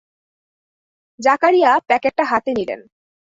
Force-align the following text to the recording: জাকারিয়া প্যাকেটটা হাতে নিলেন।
জাকারিয়া 1.19 1.71
প্যাকেটটা 1.87 2.23
হাতে 2.25 2.51
নিলেন। 2.53 2.79